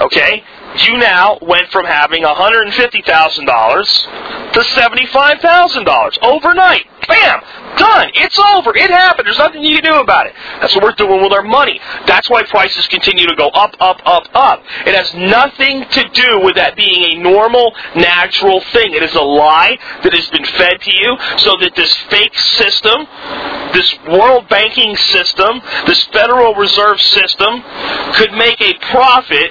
[0.00, 0.42] Okay?
[0.78, 6.86] You now went from having $150,000 to $75,000 overnight.
[7.08, 7.40] Bam!
[7.76, 8.10] Done.
[8.14, 8.76] It's over.
[8.76, 9.26] It happened.
[9.26, 10.34] There's nothing you can do about it.
[10.60, 11.80] That's what we're doing with our money.
[12.06, 14.62] That's why prices continue to go up, up, up, up.
[14.86, 18.94] It has nothing to do with that being a normal, natural thing.
[18.94, 23.06] It is a lie that has been fed to you so that this fake system,
[23.72, 27.62] this world banking system, this Federal Reserve system
[28.14, 29.50] could make a profit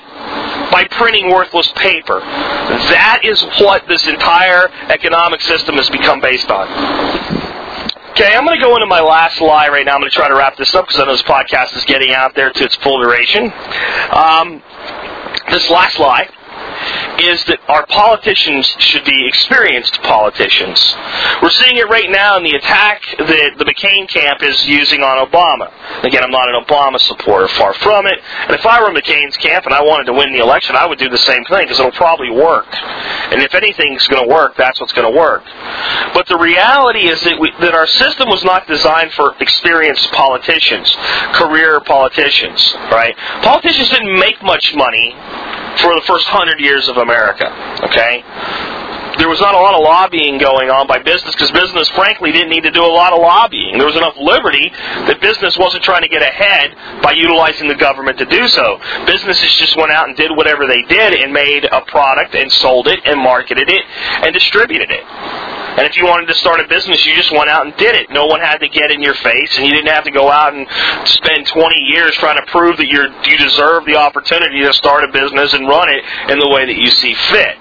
[0.72, 2.20] by printing worthless paper.
[2.20, 7.43] That is what this entire economic system has become based on.
[8.14, 9.96] Okay, I'm going to go into my last lie right now.
[9.96, 12.12] I'm going to try to wrap this up because I know this podcast is getting
[12.12, 13.52] out there to its full duration.
[14.12, 14.62] Um,
[15.50, 16.30] this last lie
[17.20, 20.96] is that our politicians should be experienced politicians.
[21.42, 25.26] We're seeing it right now in the attack that the McCain camp is using on
[25.26, 25.72] Obama.
[26.04, 28.20] Again, I'm not an Obama supporter, far from it.
[28.48, 31.00] And if I were McCain's camp and I wanted to win the election, I would
[31.00, 32.68] do the same thing because it'll probably work.
[32.72, 35.44] And if anything's going to work, that's what's going to work.
[36.14, 40.96] But the reality is that, we, that our system was not designed for experienced politicians,
[41.34, 43.16] career politicians, right?
[43.42, 45.14] Politicians didn't make much money
[45.82, 47.48] for the first hundred years of America.
[47.84, 48.24] Okay?
[49.18, 52.50] There was not a lot of lobbying going on by business because business, frankly, didn't
[52.50, 53.78] need to do a lot of lobbying.
[53.78, 54.72] There was enough liberty
[55.06, 58.82] that business wasn't trying to get ahead by utilizing the government to do so.
[59.06, 62.88] Businesses just went out and did whatever they did and made a product and sold
[62.88, 63.86] it and marketed it
[64.26, 65.06] and distributed it.
[65.78, 68.10] And if you wanted to start a business, you just went out and did it.
[68.10, 70.54] No one had to get in your face, and you didn't have to go out
[70.54, 70.68] and
[71.08, 75.12] spend 20 years trying to prove that you're, you deserve the opportunity to start a
[75.12, 77.58] business and run it in the way that you see fit.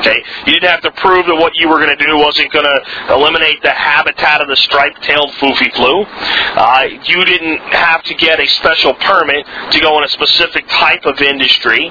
[0.00, 2.64] Okay, you didn't have to prove that what you were going to do wasn't going
[2.64, 6.04] to eliminate the habitat of the striped-tailed foofy flu.
[6.54, 11.04] Uh, you didn't have to get a special permit to go in a specific type
[11.04, 11.88] of industry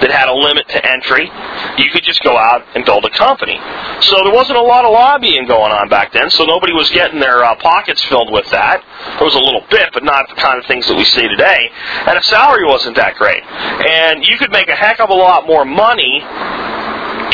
[0.00, 1.30] that had a limit to entry.
[1.76, 3.58] You could just go out and build a company.
[4.00, 6.30] So there wasn't a lot of lobbying going on back then.
[6.30, 8.82] So nobody was getting their uh, pockets filled with that.
[9.18, 11.70] There was a little bit, but not the kind of things that we see today.
[12.06, 13.42] And the salary wasn't that great.
[13.44, 16.22] And you could make a heck of a lot more money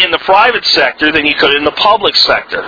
[0.02, 2.62] in the private sector than you could in the public sector.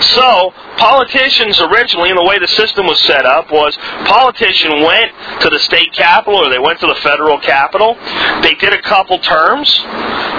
[0.00, 5.50] So, politicians originally, and the way the system was set up, was politician went to
[5.50, 7.94] the state capital or they went to the federal capital.
[8.42, 9.68] They did a couple terms.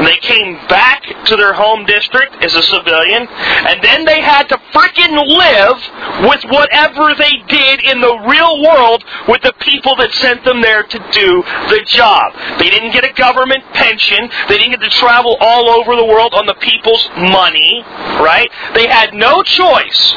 [0.01, 4.47] And they came back to their home district as a civilian, and then they had
[4.49, 5.77] to freaking live
[6.25, 10.83] with whatever they did in the real world with the people that sent them there
[10.83, 12.33] to do the job.
[12.57, 14.29] They didn't get a government pension.
[14.49, 17.81] They didn't get to travel all over the world on the people's money,
[18.19, 18.51] right?
[18.75, 20.13] They had no choice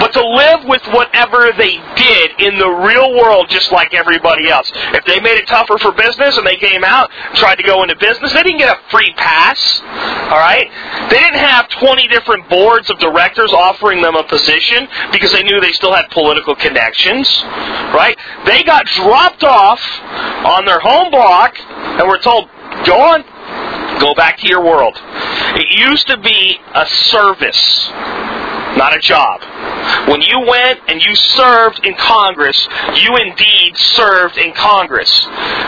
[0.00, 4.70] but to live with whatever they did in the real world just like everybody else.
[4.96, 7.96] If they made it tougher for business and they came out, tried to go into
[7.96, 9.80] business, they didn't get a free pass,
[10.30, 10.68] all right?
[11.10, 15.60] They didn't have 20 different boards of directors offering them a position because they knew
[15.60, 17.42] they still had political connections,
[17.92, 18.16] right?
[18.46, 19.80] They got dropped off
[20.46, 22.48] on their home block and were told,
[22.86, 23.24] go on,
[24.00, 24.96] Go back to your world.
[25.56, 27.88] It used to be a service,
[28.76, 29.42] not a job.
[30.08, 35.26] When you went and you served in Congress, you indeed served in Congress.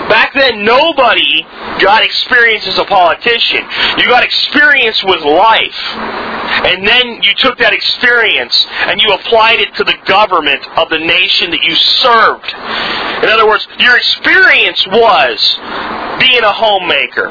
[0.09, 1.43] Back then, nobody
[1.81, 3.63] got experience as a politician.
[3.99, 5.79] You got experience with life.
[6.65, 10.99] And then you took that experience and you applied it to the government of the
[10.99, 12.53] nation that you served.
[13.23, 15.59] In other words, your experience was
[16.19, 17.31] being a homemaker.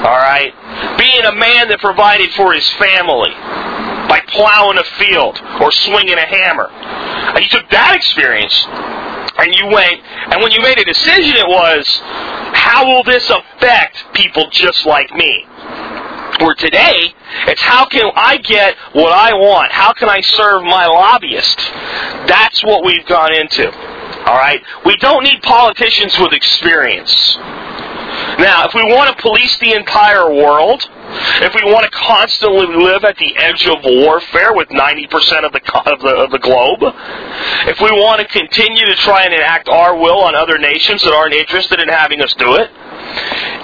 [0.00, 0.52] All right?
[0.96, 3.30] Being a man that provided for his family
[4.08, 6.68] by plowing a field or swinging a hammer.
[7.36, 8.66] And you took that experience
[9.38, 10.00] and you went,
[10.32, 11.86] and when you made a decision, it was,
[12.56, 15.44] how will this affect people just like me?
[16.40, 17.12] Where today,
[17.46, 19.70] it's how can I get what I want?
[19.72, 21.58] How can I serve my lobbyist?
[22.26, 23.70] That's what we've gone into.
[24.24, 24.62] All right?
[24.84, 27.36] We don't need politicians with experience.
[28.40, 30.88] Now, if we want to police the entire world,
[31.44, 35.60] if we want to constantly live at the edge of warfare with 90% of the,
[35.92, 36.80] of the, of the globe,
[37.68, 41.12] if we want to continue to try and enact our will on other nations that
[41.12, 42.70] aren't interested in having us do it,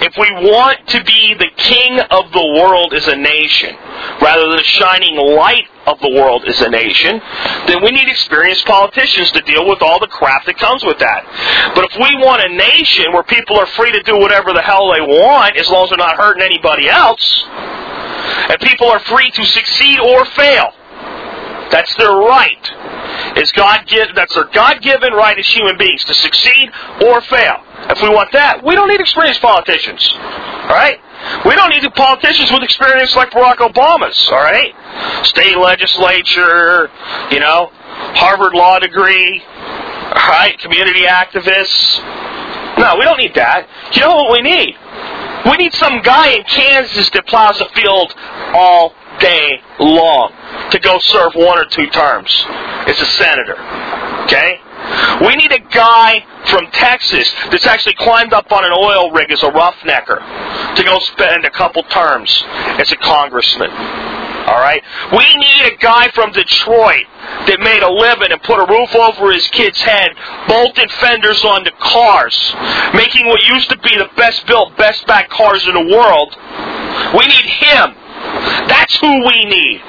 [0.01, 3.75] if we want to be the king of the world as a nation,
[4.21, 7.19] rather than the shining light of the world as a nation,
[7.65, 11.25] then we need experienced politicians to deal with all the crap that comes with that.
[11.73, 14.91] But if we want a nation where people are free to do whatever the hell
[14.93, 17.45] they want, as long as they're not hurting anybody else,
[18.49, 20.73] and people are free to succeed or fail,
[21.71, 22.71] that's their right.
[23.37, 26.71] Is God give, that's our God-given right as human beings to succeed
[27.05, 27.63] or fail.
[27.89, 30.09] If we want that, we don't need experienced politicians.
[30.13, 30.99] All right?
[31.45, 34.29] We don't need politicians with experience like Barack Obama's.
[34.29, 34.73] All right?
[35.25, 36.89] State legislature,
[37.31, 37.69] you know,
[38.17, 40.57] Harvard law degree, all right?
[40.59, 41.99] Community activists.
[42.77, 43.67] No, we don't need that.
[43.93, 44.75] You know what we need?
[45.49, 48.13] We need some guy in Kansas that plows a field
[48.53, 50.31] all day long
[50.71, 52.45] to go serve one or two terms
[52.87, 53.57] as a senator.
[54.25, 54.59] Okay?
[55.25, 59.43] We need a guy from Texas that's actually climbed up on an oil rig as
[59.43, 62.43] a roughnecker to go spend a couple terms
[62.79, 63.71] as a congressman.
[64.47, 64.81] All right?
[65.11, 67.05] We need a guy from Detroit
[67.47, 70.15] that made a living and put a roof over his kid's head,
[70.47, 72.37] bolted fenders onto cars,
[72.93, 76.31] making what used to be the best built, best back cars in the world.
[77.11, 77.95] We need him
[78.67, 79.81] that's who we need.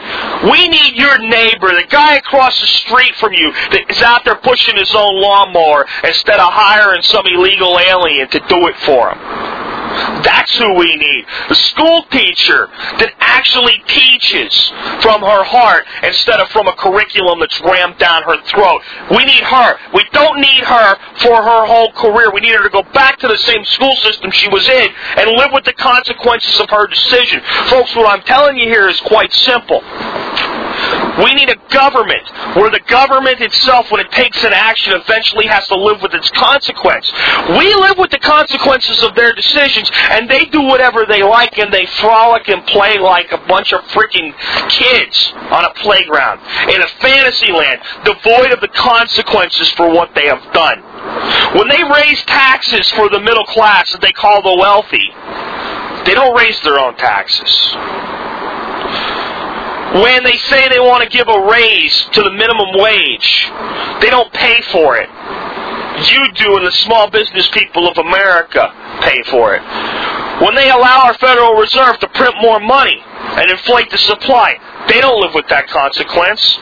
[0.51, 4.37] We need your neighbor, the guy across the street from you that is out there
[4.37, 9.68] pushing his own lawnmower instead of hiring some illegal alien to do it for him.
[10.23, 11.25] That's who we need.
[11.49, 12.69] The school teacher
[12.99, 14.53] that actually teaches
[15.01, 18.83] from her heart instead of from a curriculum that's rammed down her throat.
[19.11, 19.79] We need her.
[19.95, 22.31] We don't need her for her whole career.
[22.33, 25.31] We need her to go back to the same school system she was in and
[25.37, 27.41] live with the consequences of her decision.
[27.69, 29.83] Folks, what I'm telling you here is quite simple.
[31.19, 35.67] We need a government where the government itself, when it takes an action, eventually has
[35.69, 37.11] to live with its consequence.
[37.59, 41.73] We live with the consequences of their decisions, and they do whatever they like, and
[41.73, 44.31] they frolic and play like a bunch of freaking
[44.69, 46.41] kids on a playground
[46.71, 50.83] in a fantasy land devoid of the consequences for what they have done.
[51.59, 55.11] When they raise taxes for the middle class that they call the wealthy,
[56.05, 58.08] they don't raise their own taxes
[59.95, 63.49] when they say they want to give a raise to the minimum wage,
[64.01, 65.09] they don't pay for it.
[66.13, 68.71] You do, and the small business people of America
[69.03, 69.63] pay for it.
[70.45, 74.59] When they allow our Federal Reserve to print more money and inflate the supply,
[74.89, 76.59] they don't live with that consequence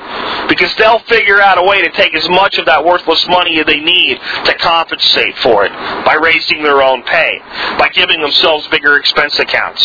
[0.49, 3.67] because they'll figure out a way to take as much of that worthless money as
[3.67, 5.73] they need to compensate for it
[6.05, 7.39] by raising their own pay,
[7.79, 9.83] by giving themselves bigger expense accounts.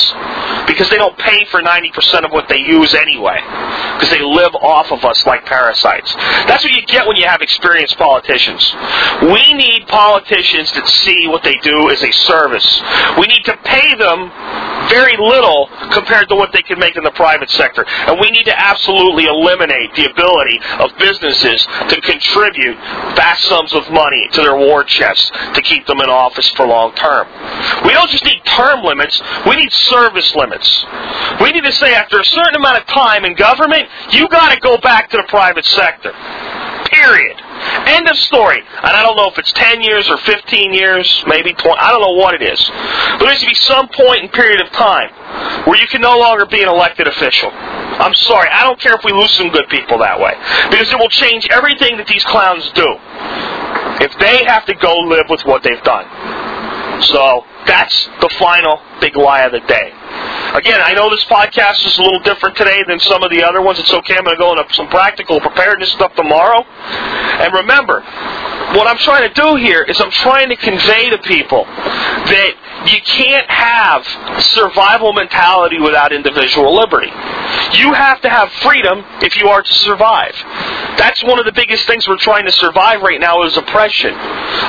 [0.67, 3.39] Because they don't pay for 90% of what they use anyway.
[3.97, 6.13] Because they live off of us like parasites.
[6.47, 8.73] That's what you get when you have experienced politicians.
[9.21, 12.81] We need politicians that see what they do as a service.
[13.17, 14.31] We need to pay them
[14.89, 17.85] very little compared to what they can make in the private sector.
[17.87, 22.77] And we need to absolutely eliminate the ability of businesses to contribute
[23.15, 26.93] vast sums of money to their war chests to keep them in office for long
[26.95, 27.27] term.
[27.85, 30.85] We don't just need term limits, we need service limits.
[31.41, 34.59] We need to say after a certain amount of time in government, you got to
[34.59, 36.13] go back to the private sector.
[36.91, 37.37] Period.
[37.87, 38.59] End of story.
[38.59, 41.77] And I don't know if it's 10 years or 15 years, maybe 20.
[41.79, 42.59] I don't know what it is.
[43.17, 45.09] But there needs to be some point and period of time
[45.65, 47.51] where you can no longer be an elected official.
[47.51, 48.49] I'm sorry.
[48.49, 50.33] I don't care if we lose some good people that way.
[50.69, 52.87] Because it will change everything that these clowns do
[54.01, 56.05] if they have to go live with what they've done.
[57.03, 59.93] So that's the final big lie of the day.
[60.53, 63.61] Again, I know this podcast is a little different today than some of the other
[63.61, 63.79] ones.
[63.79, 64.15] It's okay.
[64.17, 66.63] I'm going to go into some practical preparedness stuff tomorrow.
[67.39, 68.01] And remember,
[68.75, 72.51] what I'm trying to do here is I'm trying to convey to people that
[72.87, 74.05] you can't have
[74.43, 77.11] survival mentality without individual liberty.
[77.77, 80.33] You have to have freedom if you are to survive.
[80.97, 84.13] That's one of the biggest things we're trying to survive right now is oppression.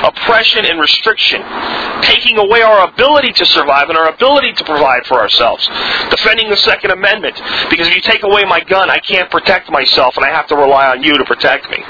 [0.03, 1.41] Oppression and restriction.
[2.01, 5.67] Taking away our ability to survive and our ability to provide for ourselves.
[6.09, 7.35] Defending the Second Amendment.
[7.69, 10.55] Because if you take away my gun, I can't protect myself and I have to
[10.55, 11.83] rely on you to protect me.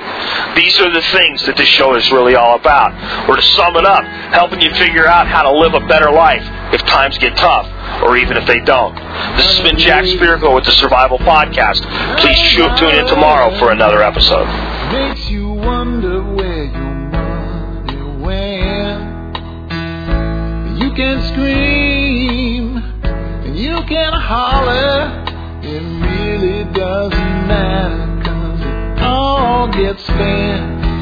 [0.55, 2.93] These are the things that this show is really all about.
[3.29, 4.03] Or to sum it up,
[4.33, 6.43] helping you figure out how to live a better life
[6.73, 7.67] if times get tough
[8.03, 8.95] or even if they don't.
[9.37, 11.81] This has been Jack Spirko with the Survival Podcast.
[12.19, 12.39] Please
[12.77, 14.47] tune in tomorrow for another episode.
[14.91, 19.37] Makes you wonder where your money went.
[20.81, 25.21] You can scream and you can holler.
[25.61, 30.92] It really doesn't matter 'cause it all gets spent.